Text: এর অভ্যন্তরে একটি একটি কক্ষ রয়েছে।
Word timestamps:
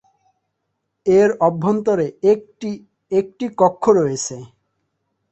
এর 1.05 1.29
অভ্যন্তরে 1.47 2.07
একটি 2.31 2.69
একটি 3.11 3.45
কক্ষ 3.57 3.83
রয়েছে। 3.99 4.35